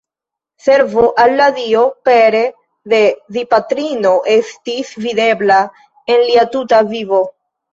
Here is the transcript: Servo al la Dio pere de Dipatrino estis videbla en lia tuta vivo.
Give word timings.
Servo 0.67 1.03
al 1.23 1.33
la 1.41 1.49
Dio 1.57 1.83
pere 2.09 2.41
de 2.93 3.01
Dipatrino 3.37 4.15
estis 4.39 4.97
videbla 5.05 5.59
en 6.17 6.25
lia 6.27 6.49
tuta 6.57 6.83
vivo. 6.97 7.23